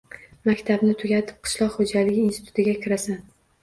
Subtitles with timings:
[0.49, 3.27] Maktabni tugatib, qishloq xo’jaligi institutiga kirasan.